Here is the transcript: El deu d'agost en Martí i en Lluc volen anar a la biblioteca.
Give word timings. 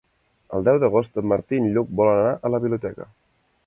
El 0.59 0.65
deu 0.67 0.79
d'agost 0.85 1.21
en 1.23 1.29
Martí 1.33 1.59
i 1.59 1.63
en 1.65 1.69
Lluc 1.77 1.95
volen 2.03 2.25
anar 2.27 2.37
a 2.51 2.55
la 2.57 2.65
biblioteca. 2.67 3.13